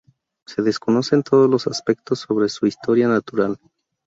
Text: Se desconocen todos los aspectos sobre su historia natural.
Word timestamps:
Se 0.47 0.63
desconocen 0.63 1.21
todos 1.21 1.47
los 1.47 1.67
aspectos 1.67 2.17
sobre 2.21 2.49
su 2.49 2.65
historia 2.65 3.07
natural. 3.07 3.59